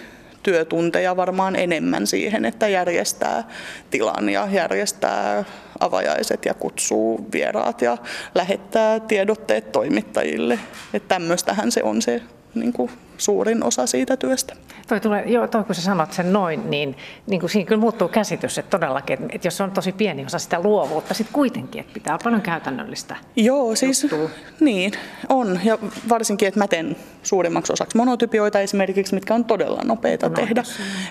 työtunteja 0.43 1.15
varmaan 1.15 1.55
enemmän 1.55 2.07
siihen, 2.07 2.45
että 2.45 2.67
järjestää 2.67 3.47
tilan 3.89 4.29
ja 4.29 4.47
järjestää 4.51 5.43
avajaiset 5.79 6.45
ja 6.45 6.53
kutsuu 6.53 7.27
vieraat 7.31 7.81
ja 7.81 7.97
lähettää 8.35 8.99
tiedotteet 8.99 9.71
toimittajille. 9.71 10.59
Että 10.93 11.07
tämmöistähän 11.07 11.71
se 11.71 11.83
on 11.83 12.01
se 12.01 12.21
niin 12.55 12.73
kuin 12.73 12.91
suurin 13.17 13.63
osa 13.63 13.87
siitä 13.87 14.17
työstä. 14.17 14.55
Toi, 14.87 14.99
tulee, 14.99 15.23
joo, 15.25 15.47
toi 15.47 15.63
kun 15.63 15.75
sä 15.75 15.81
sanot 15.81 16.13
sen 16.13 16.33
noin, 16.33 16.71
niin, 16.71 16.97
niin 17.27 17.39
kuin 17.39 17.49
siinä 17.49 17.67
kyllä 17.67 17.81
muuttuu 17.81 18.07
käsitys, 18.07 18.57
että 18.57 18.77
todellakin, 18.77 19.13
että, 19.13 19.35
että 19.35 19.47
jos 19.47 19.61
on 19.61 19.71
tosi 19.71 19.91
pieni 19.91 20.25
osa 20.25 20.39
sitä 20.39 20.59
luovuutta, 20.59 21.13
sitten 21.13 21.33
kuitenkin, 21.33 21.81
että 21.81 21.93
pitää 21.93 22.13
olla 22.13 22.23
paljon 22.23 22.41
käytännöllistä 22.41 23.15
Joo, 23.35 23.75
siis 23.75 24.03
juttua. 24.03 24.29
niin 24.59 24.91
on. 25.29 25.59
Ja 25.63 25.77
varsinkin, 26.09 26.47
että 26.47 26.59
mä 26.59 26.67
teen 26.67 26.95
suurimmaksi 27.23 27.73
osaksi 27.73 27.97
monotypioita 27.97 28.59
esimerkiksi, 28.59 29.15
mitkä 29.15 29.35
on 29.35 29.45
todella 29.45 29.81
nopeita 29.83 30.29
no, 30.29 30.35
tehdä. 30.35 30.63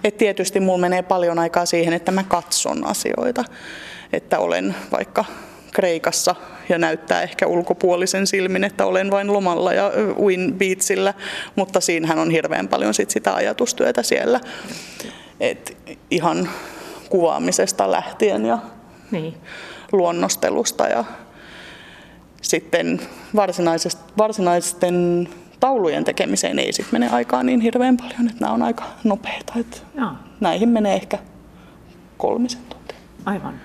Et 0.04 0.16
tietysti 0.16 0.60
mulla 0.60 0.78
menee 0.78 1.02
paljon 1.02 1.38
aikaa 1.38 1.66
siihen, 1.66 1.94
että 1.94 2.12
mä 2.12 2.22
katson 2.22 2.86
asioita. 2.86 3.44
Että 4.12 4.38
olen 4.38 4.74
vaikka 4.92 5.24
Kreikassa 5.72 6.34
ja 6.68 6.78
näyttää 6.78 7.22
ehkä 7.22 7.46
ulkopuolisen 7.46 8.26
silmin, 8.26 8.64
että 8.64 8.86
olen 8.86 9.10
vain 9.10 9.32
lomalla 9.32 9.72
ja 9.72 9.92
uin 10.18 10.54
beatsillä, 10.54 11.14
mutta 11.56 11.80
siinähän 11.80 12.18
on 12.18 12.30
hirveän 12.30 12.68
paljon 12.68 12.94
sit 12.94 13.10
sitä 13.10 13.34
ajatustyötä 13.34 14.02
siellä. 14.02 14.40
Et 15.40 15.76
ihan 16.10 16.48
kuvaamisesta 17.08 17.90
lähtien 17.90 18.46
ja 18.46 18.58
niin. 19.10 19.34
luonnostelusta 19.92 20.86
ja 20.86 21.04
sitten 22.42 23.00
varsinaisten 24.18 25.28
taulujen 25.60 26.04
tekemiseen 26.04 26.58
ei 26.58 26.72
sitten 26.72 27.00
mene 27.00 27.12
aikaa 27.12 27.42
niin 27.42 27.60
hirveän 27.60 27.96
paljon, 27.96 28.26
että 28.28 28.40
nämä 28.40 28.52
on 28.52 28.62
aika 28.62 28.84
nopeita. 29.04 29.52
Että 29.60 29.76
näihin 30.40 30.68
menee 30.68 30.94
ehkä 30.94 31.18
kolmisen 32.18 32.60
tuntia. 32.68 32.96
Aivan. 33.24 33.60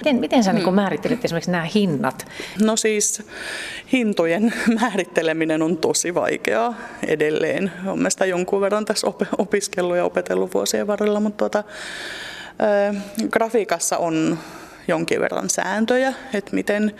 Miten, 0.00 0.20
miten 0.20 0.44
sä 0.44 0.52
niin 0.52 0.64
hmm. 0.64 0.74
määrittelet 0.74 1.24
esimerkiksi 1.24 1.50
nämä 1.50 1.64
hinnat? 1.64 2.26
No 2.62 2.76
siis 2.76 3.22
hintojen 3.92 4.52
määritteleminen 4.80 5.62
on 5.62 5.76
tosi 5.76 6.14
vaikeaa 6.14 6.74
edelleen. 7.06 7.72
Olen 7.86 8.10
sitä 8.10 8.26
jonkun 8.26 8.60
verran 8.60 8.84
tässä 8.84 9.06
opiskellut 9.38 9.96
ja 9.96 10.04
opetellut 10.04 10.54
vuosien 10.54 10.86
varrella, 10.86 11.20
mutta 11.20 11.38
tuota, 11.38 11.64
äh, 12.62 13.02
grafiikassa 13.30 13.98
on 13.98 14.38
jonkin 14.88 15.20
verran 15.20 15.50
sääntöjä, 15.50 16.12
että 16.34 16.54
miten 16.54 16.94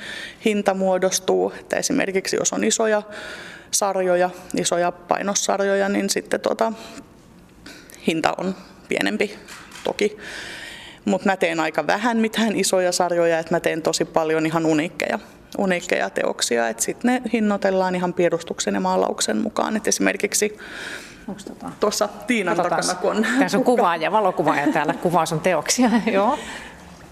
hinta 0.44 0.74
muodostuu. 0.74 1.52
Että 1.60 1.76
esimerkiksi 1.76 2.36
jos 2.36 2.52
on 2.52 2.64
isoja 2.64 3.02
sarjoja, 3.70 4.30
isoja 4.56 4.92
painossarjoja, 4.92 5.88
niin 5.88 6.10
sitten 6.10 6.40
tuota, 6.40 6.72
hinta 8.06 8.34
on 8.38 8.54
pienempi 8.88 9.38
toki 9.84 10.16
mutta 11.10 11.28
mä 11.28 11.36
teen 11.36 11.60
aika 11.60 11.86
vähän 11.86 12.16
mitään 12.16 12.56
isoja 12.56 12.92
sarjoja, 12.92 13.38
että 13.38 13.54
mä 13.54 13.60
teen 13.60 13.82
tosi 13.82 14.04
paljon 14.04 14.46
ihan 14.46 14.66
uniikkeja, 14.66 15.18
uniikkeja 15.58 16.10
teoksia, 16.10 16.68
että 16.68 16.82
sitten 16.82 17.12
ne 17.12 17.30
hinnoitellaan 17.32 17.94
ihan 17.94 18.12
piirustuksen 18.12 18.74
ja 18.74 18.80
maalauksen 18.80 19.36
mukaan. 19.36 19.76
Et 19.76 19.88
esimerkiksi 19.88 20.58
tota? 21.48 21.70
tuossa 21.80 22.08
Tiinan 22.26 22.56
Katsotaan. 22.56 22.82
takana, 22.82 23.00
kun 23.00 23.10
on 23.10 23.26
Tässä 23.38 23.58
on 23.58 23.64
kuvaaja, 23.64 24.12
valokuvaaja 24.12 24.72
täällä 24.72 24.94
kuvaa 24.94 25.26
sun 25.26 25.40
teoksia, 25.40 25.90
joo. 26.12 26.38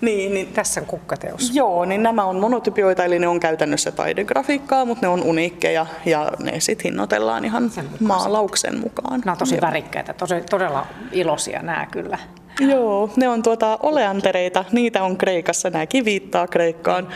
Niin, 0.00 0.34
niin, 0.34 0.52
Tässä 0.52 0.80
on 0.80 0.86
kukkateos. 0.86 1.50
Joo, 1.54 1.84
niin 1.84 2.02
nämä 2.02 2.24
on 2.24 2.36
monotypioita, 2.36 3.04
eli 3.04 3.18
ne 3.18 3.28
on 3.28 3.40
käytännössä 3.40 3.92
taidegrafiikkaa, 3.92 4.84
mutta 4.84 5.06
ne 5.06 5.08
on 5.08 5.22
uniikkeja 5.22 5.86
ja 6.04 6.32
ne 6.38 6.60
sitten 6.60 6.84
hinnoitellaan 6.84 7.44
ihan 7.44 7.70
maalauksen 8.00 8.78
mukaan. 8.78 9.20
Nämä 9.20 9.32
on 9.32 9.38
tosi 9.38 9.54
joo. 9.54 9.60
värikkäitä, 9.60 10.12
tosi, 10.12 10.34
todella 10.50 10.86
iloisia 11.12 11.62
nämä 11.62 11.86
kyllä. 11.90 12.18
Joo, 12.60 13.10
ne 13.16 13.28
on 13.28 13.42
tuota 13.42 13.78
oleantereita, 13.82 14.64
niitä 14.72 15.02
on 15.02 15.16
Kreikassa, 15.16 15.70
nämäkin 15.70 16.04
viittaa 16.04 16.46
Kreikkaan. 16.46 17.08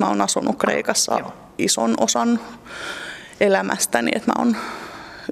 Mä 0.00 0.08
oon 0.08 0.20
asunut 0.20 0.58
Kreikassa 0.58 1.18
Joo. 1.18 1.32
ison 1.58 1.94
osan 2.00 2.40
elämästäni, 3.40 4.10
että 4.14 4.30
mä 4.30 4.34
oon 4.38 4.56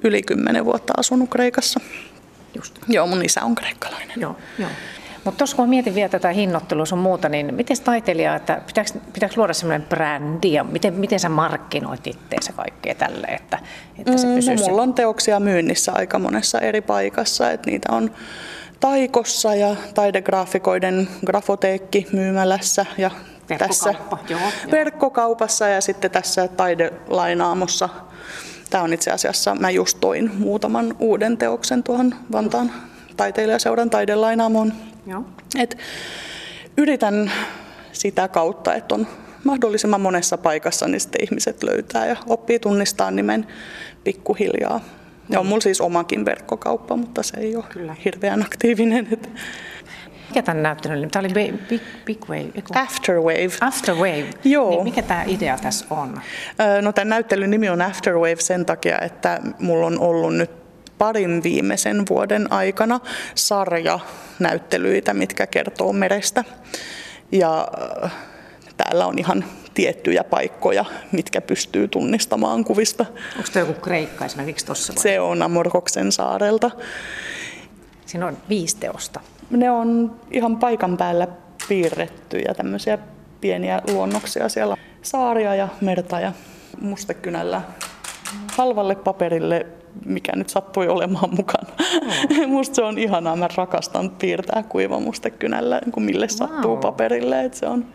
yli 0.03 0.21
kymmenen 0.21 0.65
vuotta 0.65 0.93
asunut 0.97 1.29
Kreikassa. 1.29 1.79
Just. 2.55 2.79
Joo, 2.87 3.07
mun 3.07 3.25
isä 3.25 3.41
on 3.43 3.55
kreikkalainen. 3.55 4.21
Joo, 4.21 4.35
joo. 4.59 4.69
Mutta 5.23 5.37
tuossa 5.37 5.55
kun 5.55 5.69
mietin 5.69 5.95
vielä 5.95 6.09
tätä 6.09 6.29
hinnoittelua 6.29 6.85
sun 6.85 6.99
muuta, 6.99 7.29
niin 7.29 7.55
miten 7.55 7.77
taiteilija, 7.83 8.35
että 8.35 8.61
pitääkö, 8.67 8.89
pitääkö 9.13 9.35
luoda 9.37 9.53
semmoinen 9.53 9.87
brändi 9.87 10.53
ja 10.53 10.63
miten, 10.63 10.93
miten 10.93 11.19
sä 11.19 11.29
markkinoit 11.29 12.07
itteensä 12.07 12.53
kaikkea 12.53 12.95
tälle, 12.95 13.27
että, 13.27 13.59
että 13.99 14.17
se 14.17 14.27
pysyy 14.35 14.55
mm, 14.55 14.61
no, 14.61 14.67
mulla 14.67 14.81
on 14.81 14.93
teoksia 14.93 15.39
myynnissä 15.39 15.91
aika 15.91 16.19
monessa 16.19 16.59
eri 16.59 16.81
paikassa, 16.81 17.51
että 17.51 17.69
niitä 17.69 17.91
on 17.91 18.11
Taikossa 18.83 19.55
ja 19.55 19.75
taidegraafikoiden 19.93 21.07
grafoteekki 21.25 22.07
myymälässä 22.11 22.85
ja 22.97 23.11
tässä 23.57 23.95
joo, 24.29 24.39
verkkokaupassa 24.71 25.67
ja 25.67 25.81
sitten 25.81 26.11
tässä 26.11 26.47
taidelainaamossa. 26.47 27.89
Tämä 28.69 28.83
on 28.83 28.93
itse 28.93 29.11
asiassa, 29.11 29.55
mä 29.55 29.69
just 29.69 29.97
toin 30.01 30.31
muutaman 30.37 30.95
uuden 30.99 31.37
teoksen 31.37 31.83
tuohon 31.83 32.15
Vantaan 32.31 32.71
taiteilijaseuran 33.17 33.89
taidelainnaamoon. 33.89 34.73
Joo. 35.07 35.23
Et 35.59 35.77
yritän 36.77 37.31
sitä 37.91 38.27
kautta, 38.27 38.75
että 38.75 38.95
on 38.95 39.07
mahdollisimman 39.43 40.01
monessa 40.01 40.37
paikassa, 40.37 40.87
niin 40.87 40.99
sitten 40.99 41.23
ihmiset 41.23 41.63
löytää 41.63 42.05
ja 42.05 42.15
oppii 42.27 42.59
tunnistaa 42.59 43.11
nimen 43.11 43.47
pikkuhiljaa. 44.03 44.81
Ja 45.33 45.39
on 45.39 45.45
mulla 45.45 45.61
siis 45.61 45.81
omakin 45.81 46.25
verkkokauppa, 46.25 46.95
mutta 46.95 47.23
se 47.23 47.37
ei 47.39 47.55
ole 47.55 47.63
Kyllä. 47.69 47.95
hirveän 48.05 48.41
aktiivinen. 48.41 49.07
Mikä 50.29 50.41
tämän 50.41 50.63
näyttelyn 50.63 50.99
nimi? 50.99 51.09
Tämä 51.09 51.25
oli 51.25 51.33
Big, 51.69 51.81
big 52.05 52.21
Wave. 52.29 52.51
Afterwave. 52.75 53.49
Afterwave. 53.61 54.29
Joo. 54.43 54.69
Niin 54.69 54.83
mikä 54.83 55.01
tämä 55.01 55.23
idea 55.23 55.57
tässä 55.57 55.85
on? 55.89 56.21
No 56.81 56.93
tämän 56.93 57.09
näyttelyn 57.09 57.51
nimi 57.51 57.69
on 57.69 57.81
Afterwave 57.81 58.35
sen 58.39 58.65
takia, 58.65 58.99
että 58.99 59.39
mulla 59.59 59.87
on 59.87 59.99
ollut 59.99 60.35
nyt 60.35 60.51
parin 60.97 61.43
viimeisen 61.43 62.03
vuoden 62.09 62.51
aikana 62.51 62.99
sarja 63.35 63.99
näyttelyitä, 64.39 65.13
mitkä 65.13 65.47
kertoo 65.47 65.93
merestä. 65.93 66.43
Ja 67.31 67.67
täällä 68.77 69.05
on 69.05 69.19
ihan 69.19 69.45
tiettyjä 69.73 70.23
paikkoja, 70.23 70.85
mitkä 71.11 71.41
pystyy 71.41 71.87
tunnistamaan 71.87 72.63
kuvista. 72.63 73.05
Onko 73.37 73.49
tämä 73.53 73.67
joku 73.67 73.81
Kreikka 73.81 74.25
esimerkiksi 74.25 74.65
tuossa? 74.65 74.93
Se 74.97 75.19
on 75.19 75.41
Amorkoksen 75.41 76.11
saarelta. 76.11 76.71
Siinä 78.05 78.27
on 78.27 78.37
viisi 78.49 78.77
teosta. 78.77 79.19
Ne 79.49 79.71
on 79.71 80.15
ihan 80.31 80.57
paikan 80.57 80.97
päällä 80.97 81.27
piirrettyjä 81.67 82.53
tämmöisiä 82.53 82.97
pieniä 83.41 83.81
luonnoksia 83.91 84.49
siellä. 84.49 84.77
Saaria 85.01 85.55
ja 85.55 85.67
merta 85.81 86.19
ja 86.19 86.31
mustekynällä 86.81 87.61
halvalle 88.57 88.95
paperille, 88.95 89.65
mikä 90.05 90.31
nyt 90.35 90.49
sattui 90.49 90.87
olemaan 90.87 91.35
mukana. 91.35 91.69
Oh. 92.01 92.47
Musta 92.47 92.75
se 92.75 92.83
on 92.83 92.97
ihanaa, 92.97 93.35
mä 93.35 93.47
rakastan 93.55 94.09
piirtää 94.09 94.63
kuivamustekynällä, 94.69 95.81
kun 95.91 96.03
mille 96.03 96.25
wow. 96.25 96.37
sattuu 96.37 96.77
paperille. 96.77 97.45
Että 97.45 97.57
se 97.57 97.65
on 97.65 97.85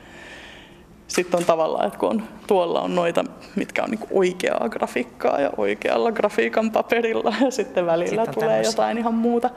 sitten 1.09 1.41
on 1.41 1.47
tavallaan, 1.47 1.87
että 1.87 1.99
kun 1.99 2.09
on, 2.09 2.23
tuolla 2.47 2.81
on 2.81 2.95
noita, 2.95 3.25
mitkä 3.57 3.83
on 3.83 3.91
niin 3.91 4.00
oikeaa 4.11 4.69
grafiikkaa 4.69 5.41
ja 5.41 5.50
oikealla 5.57 6.12
grafiikan 6.12 6.71
paperilla 6.71 7.35
ja 7.41 7.50
sitten 7.50 7.87
välillä 7.87 8.25
sitten 8.25 8.35
tulee 8.35 8.49
tämmöisiä. 8.49 8.73
jotain 8.73 8.99
ihan 8.99 9.15
muuta. 9.15 9.50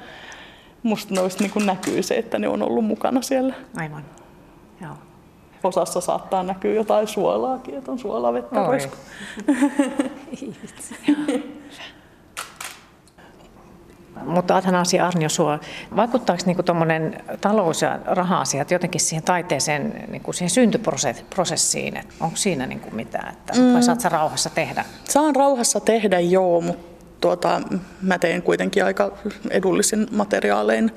Musta 0.84 1.16
noista 1.16 1.44
niin 1.44 1.66
näkyy 1.66 2.04
se, 2.04 2.16
että 2.16 2.40
ne 2.40 2.48
on 2.48 2.64
ollut 2.64 2.86
mukana 2.86 3.22
siellä. 3.22 3.54
Aivan. 3.76 4.06
Joo. 4.82 4.94
Osassa 5.64 6.02
saattaa 6.02 6.44
näkyä 6.44 6.74
jotain 6.74 7.08
suolaakin, 7.08 7.78
että 7.78 7.92
on 7.92 8.00
suolavettä 8.00 8.56
Mutta 14.26 14.58
Athanasia 14.58 15.08
Arnio 15.08 15.30
Suo, 15.30 15.60
vaikuttaako 15.96 16.44
niin 16.46 16.66
tuommoinen 16.66 17.24
talous- 17.42 17.82
ja 17.82 18.00
raha-asiat 18.06 18.72
jotenkin 18.72 19.02
siihen 19.02 19.24
taiteeseen, 19.24 20.06
niin 20.08 20.22
kuin 20.22 20.36
siihen 20.36 20.50
syntyprosessiin? 20.50 21.98
Et 21.98 22.08
onko 22.20 22.36
siinä 22.36 22.66
niin 22.66 22.80
kuin 22.80 22.96
mitään? 22.96 23.34
Että, 23.34 23.54
mm. 23.54 23.74
Vai 23.74 23.84
saat 23.84 24.02
sä 24.02 24.10
rauhassa 24.10 24.50
tehdä? 24.50 24.86
Saan 25.04 25.36
rauhassa 25.36 25.80
tehdä, 25.80 26.20
joo, 26.20 26.62
mutta 26.62 26.92
tuota, 27.22 27.62
mä 28.02 28.20
teen 28.20 28.42
kuitenkin 28.42 28.86
aika 28.86 29.12
edullisin 29.50 30.08
materiaalein 30.12 30.92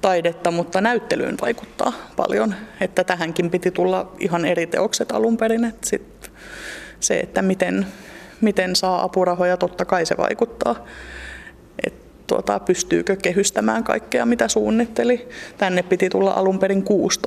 taidetta, 0.00 0.50
mutta 0.50 0.80
näyttelyyn 0.80 1.36
vaikuttaa 1.40 1.92
paljon. 2.16 2.54
Että 2.80 3.04
tähänkin 3.04 3.50
piti 3.50 3.70
tulla 3.70 4.12
ihan 4.18 4.44
eri 4.44 4.66
teokset 4.66 5.12
alun 5.12 5.36
perin. 5.36 5.64
Että 5.64 5.88
sit 5.88 6.30
se, 7.00 7.20
että 7.20 7.42
miten, 7.42 7.86
miten 8.40 8.76
saa 8.76 9.02
apurahoja, 9.02 9.56
totta 9.56 9.84
kai 9.84 10.06
se 10.06 10.16
vaikuttaa. 10.16 10.84
Tuota, 12.30 12.58
pystyykö 12.58 13.16
kehystämään 13.16 13.84
kaikkea, 13.84 14.26
mitä 14.26 14.48
suunnitteli. 14.48 15.28
Tänne 15.58 15.82
piti 15.82 16.08
tulla 16.10 16.30
alun 16.30 16.58
perin 16.58 16.82
kuusi 16.82 17.20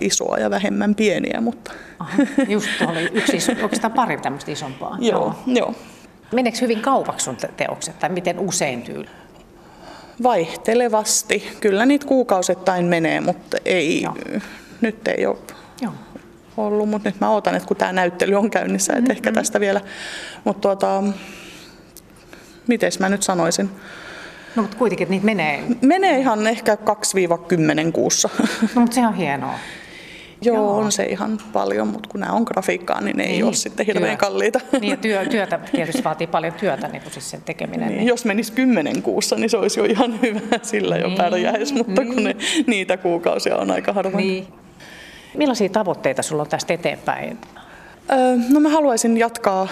isoa 0.00 0.38
ja 0.38 0.50
vähemmän 0.50 0.94
pieniä. 0.94 1.40
Mutta... 1.40 1.72
Aha, 1.98 2.22
just 2.48 2.68
oli 2.88 3.08
yksi 3.12 3.36
iso, 3.36 3.52
oikeastaan 3.62 3.92
pari 3.92 4.16
tämmöistä 4.16 4.50
isompaa. 4.50 4.98
joo, 5.00 5.20
joo. 5.20 5.34
joo. 5.46 5.74
Meneekö 6.32 6.58
hyvin 6.60 6.80
kaupaksi 6.80 7.24
sun 7.24 7.36
teokset 7.56 7.98
tai 7.98 8.08
miten 8.08 8.38
usein 8.38 8.82
tyyli? 8.82 9.06
Vaihtelevasti. 10.22 11.56
Kyllä 11.60 11.86
niitä 11.86 12.06
kuukausittain 12.06 12.84
menee, 12.84 13.20
mutta 13.20 13.56
ei, 13.64 14.02
Joo. 14.02 14.16
nyt 14.80 15.08
ei 15.08 15.26
ole 15.26 15.38
Joo. 15.82 15.92
ollut. 16.56 16.88
Mutta 16.88 17.08
nyt 17.08 17.20
mä 17.20 17.30
odotan, 17.30 17.54
että 17.54 17.68
kun 17.68 17.76
tämä 17.76 17.92
näyttely 17.92 18.34
on 18.34 18.50
käynnissä, 18.50 18.92
että 18.92 19.00
mm-hmm. 19.00 19.10
ehkä 19.10 19.32
tästä 19.32 19.60
vielä. 19.60 19.80
Mutta 20.44 20.60
tuota, 20.60 21.02
miten 22.66 22.92
mä 22.98 23.08
nyt 23.08 23.22
sanoisin? 23.22 23.70
No 24.56 24.62
mutta 24.62 24.76
kuitenkin, 24.76 25.10
niitä 25.10 25.26
menee. 25.26 25.62
Menee 25.80 26.18
ihan 26.18 26.46
ehkä 26.46 26.74
2-10 27.88 27.92
kuussa. 27.92 28.28
No 28.74 28.80
mutta 28.80 28.94
se 28.94 29.06
on 29.06 29.14
hienoa. 29.14 29.54
Joo, 30.42 30.56
Joo, 30.56 30.76
on 30.76 30.92
se 30.92 31.04
ihan 31.04 31.38
paljon, 31.52 31.88
mutta 31.88 32.08
kun 32.08 32.20
nämä 32.20 32.32
on 32.32 32.42
grafiikkaa, 32.42 33.00
niin 33.00 33.16
ne 33.16 33.22
niin, 33.22 33.34
ei 33.34 33.42
ole 33.42 33.54
sitten 33.54 33.86
hirveän 33.86 34.10
työ. 34.10 34.16
kalliita. 34.16 34.60
Niin, 34.80 34.98
työ, 34.98 35.26
työtä 35.26 35.60
tietysti 35.72 36.04
vaatii 36.04 36.26
paljon 36.26 36.52
työtä 36.52 36.88
niin 36.88 37.02
kuin 37.02 37.12
siis 37.12 37.30
sen 37.30 37.42
tekeminen. 37.42 37.88
Niin, 37.88 37.96
niin. 37.96 38.08
Jos 38.08 38.24
menisi 38.24 38.52
kymmenen 38.52 39.02
kuussa, 39.02 39.36
niin 39.36 39.50
se 39.50 39.56
olisi 39.56 39.80
jo 39.80 39.84
ihan 39.84 40.20
hyvä, 40.22 40.40
sillä 40.62 40.94
niin, 40.94 41.10
jo 41.10 41.16
pärjäisi, 41.16 41.74
mutta 41.74 42.02
niin. 42.02 42.14
kun 42.14 42.24
ne, 42.24 42.36
niitä 42.66 42.96
kuukausia 42.96 43.56
on 43.56 43.70
aika 43.70 43.92
harvoin. 43.92 44.16
Niin. 44.16 44.46
Millaisia 45.36 45.68
tavoitteita 45.68 46.22
sulla 46.22 46.42
on 46.42 46.48
tästä 46.48 46.74
eteenpäin? 46.74 47.38
Öö, 48.12 48.36
no 48.48 48.60
mä 48.60 48.68
haluaisin 48.68 49.16
jatkaa 49.16 49.68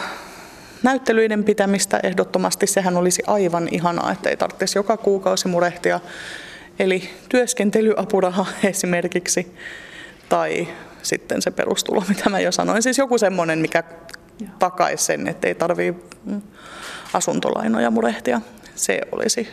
näyttelyiden 0.83 1.45
pitämistä 1.45 2.01
ehdottomasti. 2.03 2.67
Sehän 2.67 2.97
olisi 2.97 3.23
aivan 3.27 3.69
ihanaa, 3.71 4.13
että 4.13 4.31
ei 4.31 4.37
tarvitsisi 4.37 4.79
joka 4.79 4.97
kuukausi 4.97 5.49
murehtia. 5.49 6.01
Eli 6.79 7.11
työskentelyapuraha 7.29 8.47
esimerkiksi 8.65 9.55
tai 10.29 10.69
sitten 11.03 11.43
se 11.43 11.51
perustulo, 11.51 12.05
mitä 12.09 12.31
mä 12.31 12.41
jo 12.41 12.53
sanoin. 12.53 12.83
Siis 12.83 12.99
joku 12.99 13.19
semmoinen, 13.19 13.59
mikä 13.59 13.83
takaisi 14.59 15.05
sen, 15.05 15.29
että 15.29 15.49
ei 15.49 15.55
tarvii 15.55 15.95
asuntolainoja 17.13 17.91
murehtia. 17.91 18.41
Se 18.75 19.01
olisi 19.13 19.49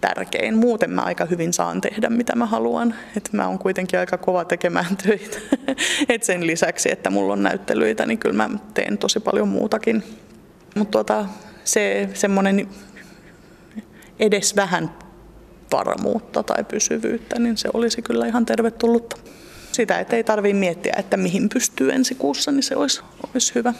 tärkein. 0.00 0.56
Muuten 0.56 0.90
mä 0.90 1.02
aika 1.02 1.24
hyvin 1.24 1.52
saan 1.52 1.80
tehdä, 1.80 2.10
mitä 2.10 2.36
mä 2.36 2.46
haluan. 2.46 2.94
Et 3.16 3.28
mä 3.32 3.48
oon 3.48 3.58
kuitenkin 3.58 3.98
aika 3.98 4.18
kova 4.18 4.44
tekemään 4.44 4.96
töitä. 5.06 5.38
Et 6.08 6.22
sen 6.22 6.46
lisäksi, 6.46 6.92
että 6.92 7.10
mulla 7.10 7.32
on 7.32 7.42
näyttelyitä, 7.42 8.06
niin 8.06 8.18
kyllä 8.18 8.36
mä 8.36 8.58
teen 8.74 8.98
tosi 8.98 9.20
paljon 9.20 9.48
muutakin. 9.48 10.02
Mutta 10.74 10.90
tuota, 10.90 11.26
se 11.64 12.08
semmoinen 12.14 12.68
edes 14.18 14.56
vähän 14.56 14.90
varmuutta 15.72 16.42
tai 16.42 16.64
pysyvyyttä, 16.64 17.38
niin 17.38 17.56
se 17.56 17.68
olisi 17.74 18.02
kyllä 18.02 18.26
ihan 18.26 18.46
tervetullutta. 18.46 19.16
Sitä, 19.72 19.98
että 19.98 20.16
ei 20.16 20.24
tarvitse 20.24 20.58
miettiä, 20.58 20.94
että 20.98 21.16
mihin 21.16 21.48
pystyy 21.48 21.92
ensi 21.92 22.14
kuussa, 22.14 22.52
niin 22.52 22.62
se 22.62 22.76
olisi, 22.76 23.02
olisi 23.34 23.54
hyvä. 23.54 23.74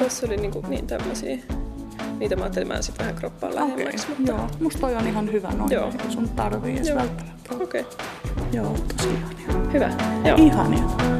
Tuossa 0.00 0.26
oli 0.26 0.36
niinku 0.36 0.64
niin 0.68 0.86
tämmöisiä. 0.86 1.38
Niitä 2.18 2.36
mä 2.36 2.42
ajattelin, 2.42 2.72
että 2.72 2.92
mä 2.92 2.98
vähän 2.98 3.14
kroppaan 3.14 3.54
lähemmäksi. 3.54 4.06
Okay, 4.06 4.16
mutta... 4.18 4.32
Joo, 4.32 4.48
musta 4.60 4.80
toi 4.80 4.94
on 4.94 5.06
ihan 5.06 5.32
hyvä 5.32 5.52
noin, 5.52 5.72
joo. 5.72 5.92
sun 6.08 6.28
tarvii 6.28 6.76
edes 6.76 6.94
välttämättä. 6.94 7.54
Okei. 7.54 7.80
Okay. 7.80 7.84
Joo, 8.52 8.76
tosi 8.96 9.08
ihania. 9.08 9.70
Hyvä, 9.72 9.90
joo. 10.24 10.36
Ihania. 10.36 11.19